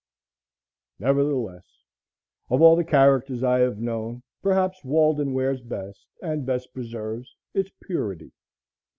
[0.97, 1.83] Nevertheless,
[2.49, 7.69] of all the characters I have known, perhaps Walden wears best, and best preserves its
[7.83, 8.31] purity.